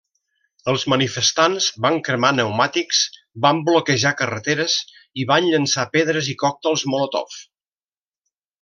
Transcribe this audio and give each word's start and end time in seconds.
Els 0.71 0.85
manifestants 0.93 1.67
van 1.85 1.97
cremar 2.07 2.31
pneumàtics, 2.35 3.01
van 3.47 3.61
bloquejar 3.69 4.15
carreteres 4.23 4.79
i 5.25 5.27
van 5.35 5.51
llançar 5.53 5.87
pedres 5.99 6.31
i 6.35 6.37
còctels 6.47 6.87
Molotov. 6.95 7.39